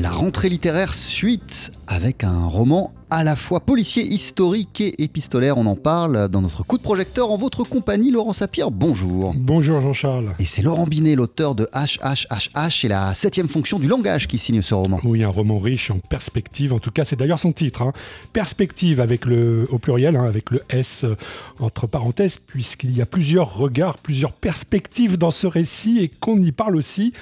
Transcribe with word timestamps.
La 0.00 0.12
rentrée 0.12 0.48
littéraire 0.48 0.94
suite 0.94 1.72
avec 1.88 2.22
un 2.22 2.46
roman 2.46 2.94
à 3.10 3.24
la 3.24 3.36
fois 3.36 3.60
policier, 3.60 4.02
historique 4.04 4.80
et 4.80 5.02
épistolaire. 5.02 5.56
On 5.56 5.66
en 5.66 5.76
parle 5.76 6.28
dans 6.28 6.42
notre 6.42 6.62
coup 6.62 6.76
de 6.76 6.82
projecteur 6.82 7.30
en 7.30 7.36
votre 7.36 7.64
compagnie, 7.64 8.10
Laurent 8.10 8.32
Sapir. 8.32 8.70
Bonjour. 8.70 9.32
Bonjour 9.36 9.80
Jean-Charles. 9.80 10.34
Et 10.38 10.44
c'est 10.44 10.62
Laurent 10.62 10.86
Binet, 10.86 11.14
l'auteur 11.14 11.54
de 11.54 11.68
HHHH 11.72 12.84
et 12.84 12.88
la 12.88 13.14
septième 13.14 13.48
fonction 13.48 13.78
du 13.78 13.88
langage 13.88 14.26
qui 14.26 14.38
signe 14.38 14.62
ce 14.62 14.74
roman. 14.74 15.00
Oui, 15.04 15.24
un 15.24 15.28
roman 15.28 15.58
riche 15.58 15.90
en 15.90 15.98
perspective. 15.98 16.72
En 16.72 16.78
tout 16.78 16.90
cas, 16.90 17.04
c'est 17.04 17.16
d'ailleurs 17.16 17.38
son 17.38 17.52
titre. 17.52 17.82
Hein. 17.82 17.92
Perspective 18.32 19.00
avec 19.00 19.24
le, 19.24 19.66
au 19.70 19.78
pluriel, 19.78 20.16
hein, 20.16 20.24
avec 20.24 20.50
le 20.50 20.62
S 20.68 21.04
euh, 21.04 21.16
entre 21.60 21.86
parenthèses, 21.86 22.36
puisqu'il 22.38 22.96
y 22.96 23.00
a 23.00 23.06
plusieurs 23.06 23.56
regards, 23.56 23.98
plusieurs 23.98 24.32
perspectives 24.32 25.16
dans 25.16 25.30
ce 25.30 25.46
récit 25.46 25.98
et 26.00 26.08
qu'on 26.08 26.40
y 26.40 26.52
parle 26.52 26.76
aussi 26.76 27.12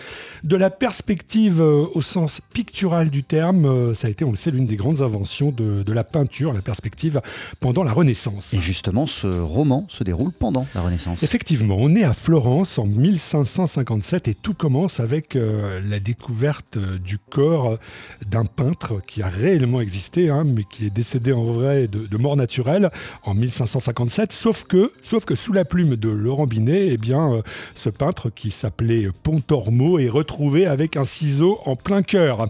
de 0.43 0.57
la 0.57 0.71
perspective 0.71 1.61
euh, 1.61 1.87
au 1.95 2.03
sens 2.03 2.41
pictural 2.53 3.11
du 3.11 3.23
terme. 3.23 3.67
Euh, 3.67 3.95
ça 3.95 4.09
a 4.09 4.11
été, 4.11 4.25
on 4.25 4.31
le 4.31 4.37
sait, 4.37 4.51
l'une 4.51 4.67
des 4.67 4.77
grandes 4.77 5.03
inventions 5.03 5.53
de, 5.53 5.76
la 5.93 6.05
peinture, 6.05 6.53
la 6.53 6.63
perspective, 6.63 7.21
pendant 7.61 7.83
la 7.83 7.93
Renaissance. 7.93 8.55
Et 8.55 8.61
justement, 8.61 9.07
ce 9.07 9.27
roman 9.27 9.87
se 9.89 10.05
déroule 10.05 10.33
pendant 10.33 10.67
la 10.75 10.83
Renaissance. 10.83 11.23
Effectivement, 11.23 11.77
on 11.79 11.95
est 11.95 12.05
à 12.05 12.13
Florence 12.13 12.79
en 12.79 12.87
1557 12.87 14.29
et 14.29 14.35
tout 14.35 14.55
commence 14.55 15.01
avec 15.01 15.37
euh, 15.37 15.81
la 15.85 16.01
découverte 16.01 16.79
du 16.79 17.19
corps 17.19 17.79
d'un 18.27 18.45
peintre 18.45 19.01
qui 19.07 19.23
a 19.23 19.29
réellement 19.29 19.81
existé, 19.81 20.31
hein, 20.31 20.45
mais 20.45 20.65
qui 20.65 20.87
est 20.87 20.91
décédé 20.91 21.33
en 21.33 21.45
vrai 21.45 21.89
de, 21.89 22.17
mort 22.17 22.37
naturelle 22.37 22.91
en 23.25 23.35
1557. 23.35 24.33
Sauf 24.33 24.65
que, 24.65 24.93
sauf 25.03 25.25
que 25.25 25.35
sous 25.35 25.53
la 25.53 25.65
plume 25.65 25.97
de 25.97 26.09
Laurent 26.09 26.47
Binet, 26.47 26.89
eh 26.89 26.97
bien, 26.97 27.43
ce 27.75 27.91
peintre 27.91 28.31
qui 28.31 28.51
s'appelait 28.51 29.09
Pontormo 29.23 29.99
est 29.99 30.09
retrouvé 30.09 30.67
avec 30.67 30.97
un 30.97 31.05
ciseau 31.05 31.59
en 31.65 31.77
plein 31.77 32.03
cœur. 32.03 32.49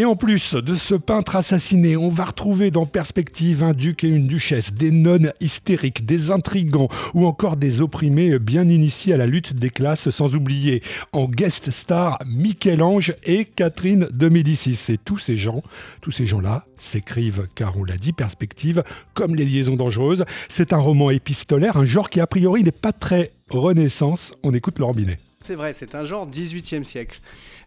Et 0.00 0.06
en 0.06 0.16
plus 0.16 0.54
de 0.54 0.74
ce 0.76 0.94
peintre 0.94 1.36
assassiné, 1.36 1.94
on 1.94 2.08
va 2.08 2.24
retrouver 2.24 2.70
dans 2.70 2.86
Perspective 2.86 3.62
un 3.62 3.74
duc 3.74 4.02
et 4.02 4.08
une 4.08 4.26
duchesse, 4.26 4.72
des 4.72 4.92
nonnes 4.92 5.34
hystériques, 5.42 6.06
des 6.06 6.30
intrigants 6.30 6.88
ou 7.12 7.26
encore 7.26 7.58
des 7.58 7.82
opprimés 7.82 8.38
bien 8.38 8.66
initiés 8.66 9.12
à 9.12 9.18
la 9.18 9.26
lutte 9.26 9.52
des 9.52 9.68
classes, 9.68 10.08
sans 10.08 10.36
oublier 10.36 10.82
en 11.12 11.28
guest 11.28 11.70
star 11.70 12.18
Michel-Ange 12.24 13.14
et 13.24 13.44
Catherine 13.44 14.08
de 14.10 14.30
Médicis. 14.30 14.90
Et 14.90 14.96
tous 14.96 15.18
ces 15.18 15.36
gens, 15.36 15.62
tous 16.00 16.12
ces 16.12 16.24
gens-là 16.24 16.64
s'écrivent, 16.78 17.46
car 17.54 17.76
on 17.76 17.84
l'a 17.84 17.98
dit, 17.98 18.14
Perspective, 18.14 18.82
comme 19.12 19.34
les 19.34 19.44
liaisons 19.44 19.76
dangereuses. 19.76 20.24
C'est 20.48 20.72
un 20.72 20.78
roman 20.78 21.10
épistolaire, 21.10 21.76
un 21.76 21.84
genre 21.84 22.08
qui 22.08 22.20
a 22.20 22.26
priori 22.26 22.64
n'est 22.64 22.70
pas 22.70 22.92
très 22.92 23.32
renaissance. 23.50 24.34
On 24.44 24.54
écoute 24.54 24.78
Laurent 24.78 24.94
Binet. 24.94 25.18
C'est 25.50 25.56
vrai, 25.56 25.72
c'est 25.72 25.96
un 25.96 26.04
genre 26.04 26.30
18e 26.30 26.84
siècle. 26.84 27.20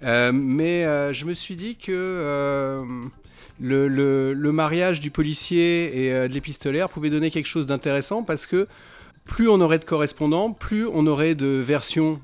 Euh, 0.03 0.31
mais 0.34 0.86
euh, 0.86 1.12
je 1.12 1.26
me 1.26 1.34
suis 1.34 1.58
dit 1.58 1.76
que 1.76 1.92
euh, 1.92 2.81
le, 3.59 4.52
mariage 4.53 5.02
du 5.02 5.12
policier 5.12 6.06
et 6.06 6.30
de 6.30 6.34
l'épistolaire 6.34 6.88
pouvait 6.88 7.09
donner 7.09 7.30
quelque 7.30 7.48
chose 7.48 7.66
d'intéressant 7.66 8.23
parce 8.23 8.45
que 8.45 8.70
plus 9.25 9.50
on 9.50 9.59
aurait 9.59 9.80
de 9.80 9.84
correspondants, 9.84 10.53
plus 10.53 10.88
on 10.88 11.06
aurait 11.08 11.36
de 11.36 11.59
versions, 11.59 12.22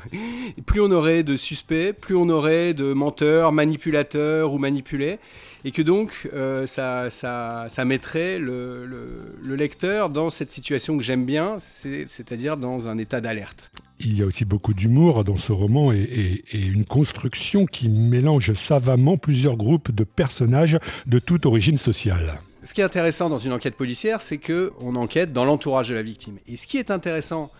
plus 0.64 0.80
on 0.80 0.90
aurait 0.90 1.22
de 1.22 1.36
suspects, 1.36 1.92
plus 1.92 2.16
on 2.16 2.30
aurait 2.30 2.72
de 2.72 2.94
menteurs, 2.94 3.52
manipulateurs 3.52 4.54
ou 4.54 4.58
manipulés 4.58 5.18
et 5.66 5.70
que 5.70 5.82
donc 5.82 6.30
ça, 6.64 7.84
mettrait 7.84 8.38
le, 8.38 9.36
lecteur 9.44 10.08
dans 10.08 10.30
cette 10.30 10.48
situation 10.48 10.96
que 10.96 11.04
j'aime 11.04 11.26
bien, 11.26 11.58
c'est-à-dire 11.58 12.56
dans 12.56 12.88
un 12.88 12.96
état 12.96 13.20
d'alerte. 13.20 13.70
Il 14.04 14.18
y 14.18 14.22
a 14.22 14.26
aussi 14.26 14.44
beaucoup 14.44 14.74
d'humour 14.74 15.24
dans 15.24 15.38
ce 15.38 15.50
roman 15.50 15.90
et, 15.90 16.44
une 16.52 16.84
construction 16.84 17.64
qui 17.64 17.88
mélange 17.88 18.52
savamment 18.52 19.16
plusieurs 19.16 19.56
groupes 19.56 19.90
de 19.90 20.04
personnages 20.04 20.78
de 21.06 21.18
toute 21.18 21.46
origine 21.46 21.78
sociale. 21.78 22.40
Ce 22.62 22.74
qui 22.74 22.82
est 22.82 22.84
intéressant 22.84 23.30
dans 23.30 23.38
une 23.38 23.52
enquête 23.52 23.76
policière, 23.76 24.20
c'est 24.20 24.38
que 24.38 24.72
on 24.80 24.94
enquête 24.96 25.32
dans 25.32 25.46
l'entourage 25.46 25.88
de 25.88 25.94
la 25.94 26.02
victime. 26.02 26.36
Et 26.46 26.56
ce 26.56 26.66
qui 26.66 26.76
est 26.76 26.90
intéressant 26.90 27.50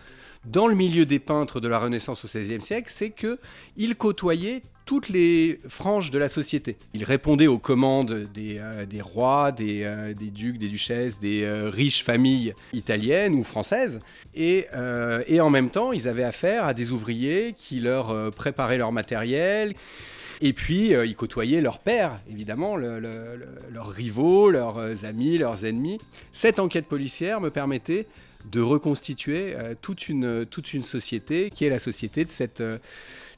dans 0.45 0.67
le 0.67 0.75
milieu 0.75 1.05
des 1.05 1.19
peintres 1.19 1.59
de 1.59 1.67
la 1.67 1.79
Renaissance 1.79 2.23
au 2.25 2.27
XVIe 2.27 2.61
siècle, 2.61 2.87
c'est 2.89 3.11
qu'ils 3.11 3.95
côtoyaient 3.95 4.63
toutes 4.85 5.09
les 5.09 5.59
franges 5.67 6.11
de 6.11 6.19
la 6.19 6.29
société. 6.29 6.77
Il 6.93 7.03
répondait 7.03 7.47
aux 7.47 7.57
commandes 7.57 8.27
des, 8.33 8.59
euh, 8.59 8.85
rois, 9.01 9.51
euh, 9.59 10.13
des, 10.13 10.29
ducs, 10.29 10.57
des 10.57 10.67
duchesses, 10.67 11.19
des 11.19 11.43
euh, 11.43 11.69
riches 11.69 12.03
familles 12.03 12.53
italiennes 12.71 13.33
ou 13.33 13.43
françaises. 13.43 13.99
Et, 14.35 14.67
en 15.39 15.49
même 15.49 15.69
temps, 15.69 15.91
ils 15.91 16.07
avaient 16.07 16.23
affaire 16.23 16.65
à 16.65 16.73
des 16.73 16.91
ouvriers 16.91 17.53
qui 17.57 17.79
leur 17.79 18.31
préparaient 18.31 18.77
leur 18.77 18.91
matériel. 18.91 19.73
Et 20.41 20.53
puis, 20.53 20.89
ils 20.89 21.15
côtoyaient 21.15 21.61
leurs 21.61 21.79
pères, 21.79 22.19
évidemment, 22.29 22.75
leurs 22.75 23.89
rivaux, 23.89 24.49
leurs 24.49 25.05
amis, 25.05 25.37
leurs 25.37 25.65
ennemis. 25.65 25.99
Cette 26.31 26.59
enquête 26.59 26.87
policière 26.87 27.41
me 27.41 27.49
permettait 27.49 28.07
de 28.51 28.61
reconstituer 28.61 29.55
toute, 29.81 30.09
une, 30.09 30.45
toute 30.45 30.73
une 30.73 30.83
société 30.83 31.49
qui 31.49 31.65
est 31.65 31.69
la 31.69 31.79
société 31.79 32.25
de 32.25 32.29
cette 32.29 32.61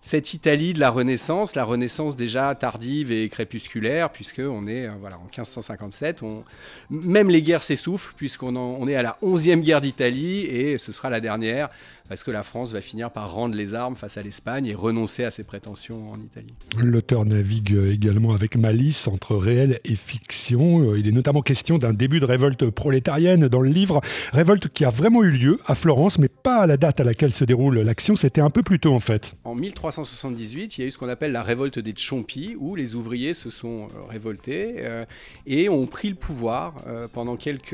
cette 0.01 0.33
Italie 0.33 0.73
de 0.73 0.79
la 0.79 0.89
Renaissance, 0.89 1.55
la 1.55 1.63
Renaissance 1.63 2.15
déjà 2.15 2.53
tardive 2.55 3.11
et 3.11 3.27
crépusculaire, 3.29 4.09
puisqu'on 4.09 4.67
est 4.67 4.87
euh, 4.87 4.91
voilà, 4.99 5.17
en 5.17 5.23
1557, 5.23 6.23
on... 6.23 6.43
même 6.89 7.29
les 7.29 7.41
guerres 7.41 7.63
s'essoufflent, 7.63 8.13
puisqu'on 8.15 8.55
on 8.55 8.87
est 8.87 8.95
à 8.95 9.03
la 9.03 9.17
11e 9.21 9.61
guerre 9.61 9.81
d'Italie, 9.81 10.41
et 10.41 10.77
ce 10.77 10.91
sera 10.91 11.09
la 11.09 11.19
dernière 11.19 11.69
parce 12.07 12.23
que 12.23 12.31
la 12.31 12.43
France 12.43 12.71
va 12.71 12.81
finir 12.81 13.11
par 13.11 13.33
rendre 13.33 13.55
les 13.55 13.73
armes 13.73 13.95
face 13.95 14.17
à 14.17 14.21
l'Espagne 14.21 14.65
et 14.65 14.73
renoncer 14.73 15.23
à 15.23 15.31
ses 15.31 15.43
prétentions 15.43 16.11
en 16.11 16.19
Italie. 16.19 16.53
L'auteur 16.77 17.25
navigue 17.25 17.77
également 17.91 18.33
avec 18.33 18.55
malice 18.55 19.07
entre 19.07 19.35
réel 19.35 19.79
et 19.83 19.95
fiction. 19.95 20.95
Il 20.95 21.07
est 21.07 21.11
notamment 21.11 21.41
question 21.41 21.77
d'un 21.77 21.93
début 21.93 22.19
de 22.19 22.25
révolte 22.25 22.69
prolétarienne 22.69 23.47
dans 23.47 23.59
le 23.59 23.69
livre, 23.69 24.01
révolte 24.31 24.69
qui 24.69 24.85
a 24.85 24.89
vraiment 24.89 25.23
eu 25.23 25.31
lieu 25.31 25.59
à 25.65 25.75
Florence, 25.75 26.17
mais 26.17 26.29
pas 26.29 26.57
à 26.57 26.67
la 26.67 26.77
date 26.77 26.99
à 26.99 27.03
laquelle 27.03 27.33
se 27.33 27.43
déroule 27.43 27.79
l'action, 27.79 28.15
c'était 28.15 28.41
un 28.41 28.49
peu 28.49 28.63
plus 28.63 28.79
tôt 28.79 28.93
en 28.93 28.99
fait. 28.99 29.35
En 29.43 29.55
1378, 29.87 30.77
il 30.77 30.81
y 30.81 30.83
a 30.83 30.87
eu 30.87 30.91
ce 30.91 30.97
qu'on 30.97 31.09
appelle 31.09 31.31
la 31.31 31.43
révolte 31.43 31.79
des 31.79 31.93
Tchompi, 31.93 32.55
où 32.57 32.75
les 32.75 32.95
ouvriers 32.95 33.33
se 33.33 33.49
sont 33.49 33.89
euh, 33.95 34.03
révoltés 34.07 34.75
euh, 34.79 35.05
et 35.45 35.69
ont 35.69 35.85
pris 35.87 36.09
le 36.09 36.15
pouvoir 36.15 36.83
euh, 36.87 37.07
pendant, 37.07 37.37
quelques, 37.37 37.73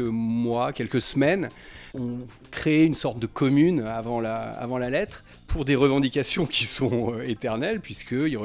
mois, 0.00 0.72
quelques 0.72 1.00
semaines. 1.00 1.48
On 1.94 2.18
créé 2.50 2.84
une 2.84 2.94
sorte 2.94 3.18
de 3.18 3.26
commune 3.26 3.80
avant 3.80 4.20
la 4.20 4.90
lettre 4.90 5.24
pour 5.46 5.64
des 5.64 5.76
revendications 5.76 6.46
qui 6.46 6.64
sont 6.64 7.14
euh, 7.14 7.28
éternelles, 7.28 7.80
puisqu'ils 7.80 8.38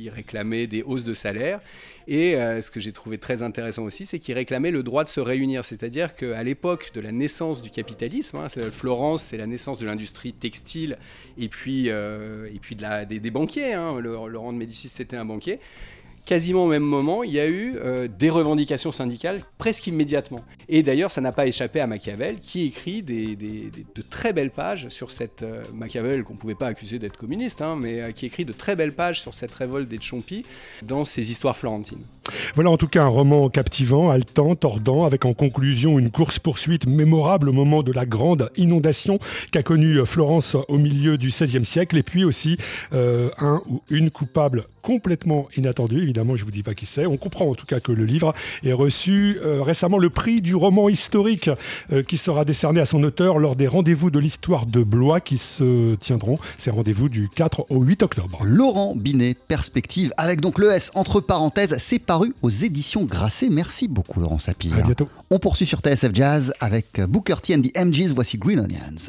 il 0.00 0.10
réclamaient 0.10 0.66
des 0.66 0.82
hausses 0.82 1.04
de 1.04 1.14
salaire. 1.14 1.60
Et 2.06 2.34
euh, 2.34 2.60
ce 2.60 2.72
que 2.72 2.80
j'ai 2.80 2.90
trouvé 2.90 3.18
très 3.18 3.42
intéressant 3.42 3.84
aussi, 3.84 4.04
c'est 4.04 4.18
qu'ils 4.18 4.34
réclamaient 4.34 4.72
le 4.72 4.82
droit 4.82 5.04
de 5.04 5.08
se 5.08 5.20
réunir. 5.20 5.64
C'est-à-dire 5.64 6.16
qu'à 6.16 6.42
l'époque 6.42 6.90
de 6.92 7.00
la 7.00 7.12
naissance 7.12 7.62
du 7.62 7.70
capitalisme, 7.70 8.38
hein, 8.38 8.48
Florence, 8.72 9.22
c'est 9.22 9.36
la 9.36 9.46
naissance 9.46 9.78
de 9.78 9.86
l'industrie 9.86 10.32
textile 10.32 10.98
et 11.38 11.48
puis, 11.48 11.84
euh, 11.88 12.48
et 12.52 12.58
puis 12.58 12.74
de 12.74 12.82
la, 12.82 13.04
des, 13.04 13.30
banquiers. 13.30 13.74
Hein. 13.74 14.00
Laurent 14.00 14.52
de 14.52 14.58
Médicis, 14.58 14.88
c'était 14.88 15.16
un 15.16 15.24
banquier 15.24 15.60
quasiment 16.24 16.64
au 16.64 16.68
même 16.68 16.82
moment, 16.82 17.22
il 17.22 17.32
y 17.32 17.40
a 17.40 17.46
eu 17.46 17.76
euh, 17.76 18.08
des 18.08 18.30
revendications 18.30 18.92
syndicales 18.92 19.42
presque 19.58 19.86
immédiatement. 19.86 20.40
Et 20.68 20.82
d'ailleurs, 20.82 21.10
ça 21.10 21.20
n'a 21.20 21.32
pas 21.32 21.46
échappé 21.46 21.80
à 21.80 21.86
Machiavel, 21.86 22.38
qui 22.40 22.66
écrit 22.66 23.02
de 23.02 24.02
très 24.08 24.32
belles 24.32 24.50
pages 24.50 24.88
sur 24.88 25.10
cette... 25.10 25.42
Euh, 25.42 25.62
Machiavel, 25.74 26.24
qu'on 26.24 26.34
ne 26.34 26.38
pouvait 26.38 26.54
pas 26.54 26.68
accuser 26.68 26.98
d'être 26.98 27.16
communiste, 27.16 27.62
hein, 27.62 27.76
mais 27.80 28.00
euh, 28.00 28.12
qui 28.12 28.26
écrit 28.26 28.44
de 28.44 28.52
très 28.52 28.76
belles 28.76 28.94
pages 28.94 29.20
sur 29.20 29.34
cette 29.34 29.54
révolte 29.54 29.88
des 29.88 29.98
Chompi 30.00 30.44
dans 30.82 31.04
ses 31.04 31.30
histoires 31.30 31.56
florentines. 31.56 32.04
Voilà 32.54 32.70
en 32.70 32.76
tout 32.76 32.86
cas 32.86 33.02
un 33.02 33.08
roman 33.08 33.48
captivant, 33.48 34.10
haletant, 34.10 34.54
tordant, 34.54 35.04
avec 35.04 35.24
en 35.24 35.34
conclusion 35.34 35.98
une 35.98 36.10
course-poursuite 36.10 36.86
mémorable 36.86 37.48
au 37.48 37.52
moment 37.52 37.82
de 37.82 37.92
la 37.92 38.06
grande 38.06 38.50
inondation 38.56 39.18
qu'a 39.50 39.62
connue 39.62 40.06
Florence 40.06 40.56
au 40.68 40.78
milieu 40.78 41.18
du 41.18 41.28
XVIe 41.28 41.64
siècle, 41.64 41.96
et 41.96 42.02
puis 42.02 42.24
aussi 42.24 42.56
un 42.92 43.62
ou 43.68 43.82
une 43.90 44.10
coupable 44.10 44.66
complètement 44.82 45.48
inattendue, 45.56 46.08
évidemment 46.10 46.36
je 46.36 46.42
ne 46.42 46.46
vous 46.46 46.50
dis 46.50 46.62
pas 46.62 46.74
qui 46.74 46.86
c'est. 46.86 47.06
On 47.06 47.16
comprend 47.16 47.48
en 47.48 47.54
tout 47.54 47.66
cas 47.66 47.80
que 47.80 47.92
le 47.92 48.04
livre 48.04 48.34
ait 48.64 48.72
reçu 48.72 49.38
euh, 49.42 49.62
récemment 49.62 49.98
le 49.98 50.10
prix 50.10 50.40
du 50.40 50.54
roman 50.54 50.88
historique 50.88 51.50
euh, 51.92 52.02
qui 52.02 52.16
sera 52.16 52.44
décerné 52.44 52.80
à 52.80 52.84
son 52.84 53.02
auteur 53.04 53.38
lors 53.38 53.56
des 53.56 53.68
rendez-vous 53.68 54.10
de 54.10 54.18
l'histoire 54.18 54.66
de 54.66 54.82
Blois 54.82 55.20
qui 55.20 55.38
se 55.38 55.94
tiendront, 55.96 56.38
ces 56.58 56.70
rendez-vous 56.70 57.08
du 57.08 57.28
4 57.28 57.66
au 57.70 57.82
8 57.82 58.02
octobre. 58.02 58.40
Laurent 58.44 58.94
Binet, 58.96 59.34
Perspective, 59.48 60.12
avec 60.16 60.40
donc 60.40 60.58
le 60.58 60.70
S 60.72 60.90
entre 60.94 61.20
parenthèses, 61.20 61.76
c'est 61.78 61.98
paru 61.98 62.34
aux 62.42 62.50
éditions 62.50 63.04
Grasset. 63.04 63.48
Merci 63.50 63.88
beaucoup 63.88 64.20
Laurent 64.20 64.38
Sapir. 64.38 64.76
À 64.76 64.82
bientôt. 64.82 65.08
On 65.30 65.38
poursuit 65.38 65.66
sur 65.66 65.80
TSF 65.80 66.10
Jazz 66.12 66.52
avec 66.60 67.00
Booker 67.08 67.36
T 67.42 67.54
and 67.54 67.62
the 67.62 67.76
MGs, 67.78 68.12
voici 68.14 68.36
Green 68.36 68.58
Onions. 68.58 69.08